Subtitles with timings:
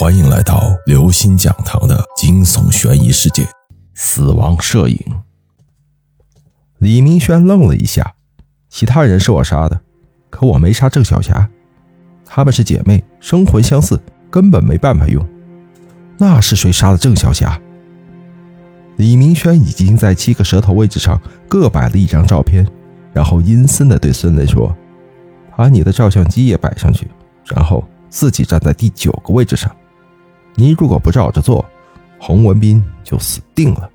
[0.00, 3.46] 欢迎来到刘星讲堂的惊悚悬疑世界。
[3.92, 4.98] 死亡摄影。
[6.78, 8.14] 李明轩愣了一下，
[8.70, 9.78] 其他人是我杀的，
[10.30, 11.46] 可我没杀郑小霞。
[12.24, 14.00] 她们是姐妹，生魂相似，
[14.30, 15.22] 根本没办法用。
[16.16, 17.60] 那是谁杀了郑小霞？
[18.96, 22.66] 李明轩已经在七个舌头位置上各摆了一张照片，
[23.12, 24.74] 然后阴森地对孙雷说
[25.58, 27.06] ：“把你的照相机也摆上去，
[27.44, 29.70] 然后自己站在第九个位置上。
[30.60, 31.64] 你如果不照着做，
[32.18, 33.88] 洪文斌就死定了。”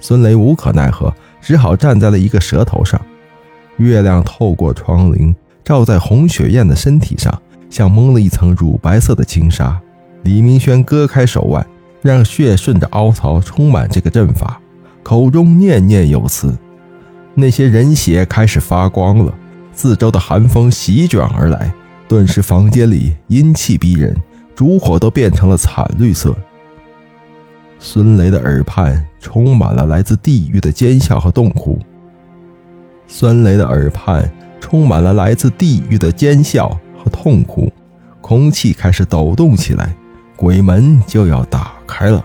[0.00, 3.00] 孙雷无可奈何，只好站在了一个蛇头上。
[3.76, 9.80] 月亮透过窗棂，照在洪雪艳的身体上，像蒙了一层乳白色的轻纱。
[10.24, 11.64] 李明轩割开手腕，
[12.02, 14.60] 让血顺着凹槽充满这个阵法，
[15.04, 16.58] 口中念念有词。
[17.34, 19.32] 那些人血开始发光了，
[19.72, 21.72] 四周的寒风席卷而来，
[22.08, 24.16] 顿时房间里阴气逼人，
[24.56, 26.34] 烛火都变成了惨绿色。
[27.78, 31.78] 孙雷的耳畔充满了来自地狱的尖笑和痛哭。
[33.06, 37.70] 孙雷的耳畔充满了来自地狱的尖笑和痛哭，
[38.20, 39.94] 空气开始抖动起来，
[40.34, 42.24] 鬼门就要打开了。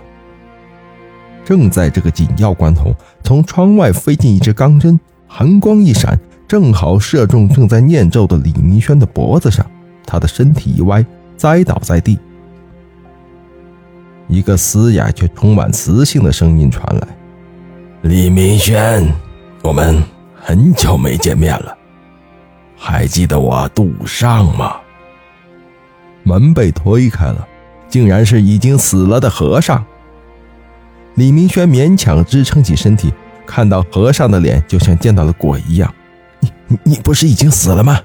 [1.43, 9.65] 正在这个紧要关头，从窗外飞进一支钢针，寒光一闪，正好射中正在念咒的李明轩的脖子上，
[10.05, 11.05] 他的身体一歪，
[11.41, 12.19] 栽倒在地。
[14.27, 17.07] 一个嘶哑却充满磁性的声音传来
[18.03, 19.11] ：“李明轩，
[19.63, 20.03] 我们
[20.39, 21.75] 很久没见面了，
[22.77, 24.75] 还记得我杜尚吗？”
[26.21, 27.47] 门被推开了，
[27.89, 29.83] 竟然是已经死了的和尚。
[31.15, 33.11] 李明轩勉强支撑起身体，
[33.47, 35.91] 看到和尚的脸，就像见到了鬼一样
[36.67, 37.99] ：“你你不是已经死了吗？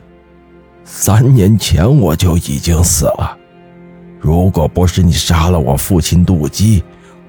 [0.88, 3.36] 三年前我就已经死了。”
[4.20, 6.82] 如果不是你杀了我父亲杜基，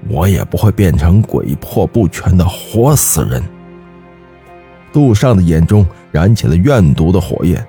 [0.08, 3.42] 我也不会变成鬼魄不全的活死人。
[4.92, 7.64] 杜尚的眼中燃起了怨毒的火焰，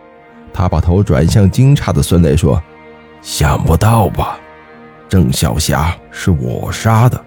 [0.53, 2.61] 他把头转向惊诧的孙雷说
[3.21, 4.39] ：“想不到吧？
[5.09, 7.19] 郑小霞是我杀的。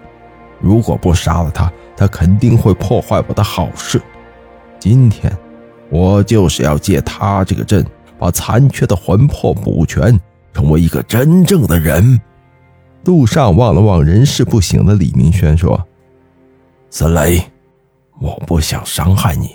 [0.59, 4.01] 如果不杀了他，他肯定会破坏我的好事。
[4.79, 5.31] 今天，
[5.89, 7.85] 我就是要借他这个阵，
[8.23, 10.17] 把残缺的魂魄补全。”
[10.53, 12.21] 成为一个真正的人，
[13.03, 15.83] 杜尚望了望人事不省的李明轩，说
[16.91, 17.43] ：“孙雷，
[18.21, 19.49] 我不想伤害你，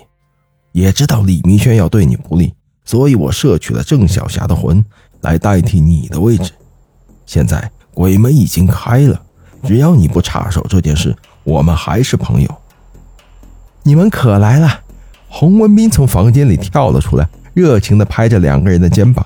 [0.73, 2.53] 也知道李明轩要对你不利，
[2.83, 4.83] 所以我摄取了郑小霞的魂
[5.21, 6.51] 来代替你的位置。
[7.25, 9.19] 现在鬼门已经开了，
[9.63, 11.15] 只要你不插手这件事，
[11.45, 12.55] 我们还是朋友。
[13.83, 14.81] 你们可来了！”
[15.31, 17.29] 洪文斌从房间里跳了出来，
[17.59, 19.25] 热情地拍着两个人的肩膀。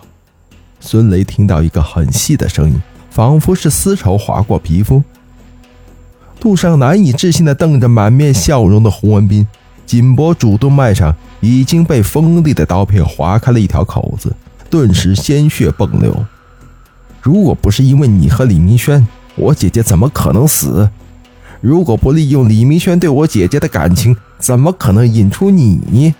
[0.79, 5.03] 孙雷听到一个很细的声音，仿佛是丝绸划过皮肤。
[6.39, 9.47] 杜尚难以置信地瞪着满面笑容的洪文斌，
[9.85, 14.35] 颈脖主动脉上已经被锋利的刀片划开了一条口子，
[14.67, 16.25] 顿时鲜血迸流。
[17.21, 20.89] 如果不是因为你和李明轩，我姐姐怎么可能死？
[21.61, 26.15] 如果不利用李明轩对我姐姐的感情，怎么可能引出你？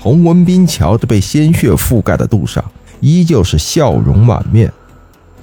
[0.00, 2.64] 洪文斌瞧着被鲜血覆盖的杜尚。
[3.00, 4.70] 依旧是笑容满面，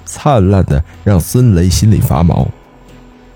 [0.04, 2.46] 灿烂的让孙雷心里发毛。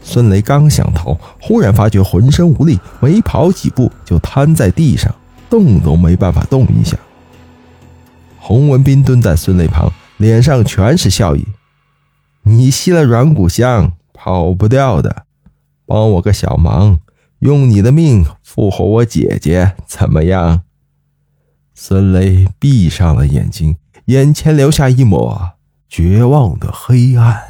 [0.00, 5.12] 孙雷刚想逃，忽然发觉浑身无力，没跑几步就瘫在地上，
[5.50, 6.96] 动都没办法动一下。
[8.38, 11.44] 洪文斌蹲在孙雷旁，脸上全是笑意
[12.42, 15.24] ：“你吸了软骨香，跑不掉的。
[15.84, 17.00] 帮我个小忙，
[17.40, 20.62] 用你的命复活我姐姐，怎么样？”
[21.84, 23.76] 孙雷闭上了眼睛。
[24.04, 25.54] 眼前留下一抹
[25.88, 27.42] 绝望的黑暗。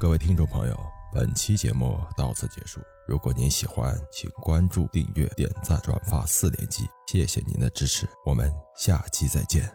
[0.00, 0.76] 各位听众朋友，
[1.14, 2.80] 本期节目到此结束。
[3.06, 9.70] 如果您喜欢，请关注、订阅、点赞、转发四连击，谢谢您的支持，我们下期再见。